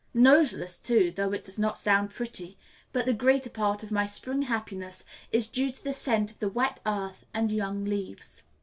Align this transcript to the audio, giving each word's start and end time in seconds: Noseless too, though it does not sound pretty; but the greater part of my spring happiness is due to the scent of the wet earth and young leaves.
Noseless 0.15 0.79
too, 0.79 1.11
though 1.15 1.31
it 1.31 1.43
does 1.43 1.59
not 1.59 1.77
sound 1.77 2.09
pretty; 2.09 2.57
but 2.91 3.05
the 3.05 3.13
greater 3.13 3.51
part 3.51 3.83
of 3.83 3.91
my 3.91 4.07
spring 4.07 4.41
happiness 4.41 5.05
is 5.31 5.45
due 5.47 5.69
to 5.69 5.83
the 5.83 5.93
scent 5.93 6.31
of 6.31 6.39
the 6.39 6.49
wet 6.49 6.79
earth 6.87 7.23
and 7.35 7.51
young 7.51 7.85
leaves. 7.85 8.41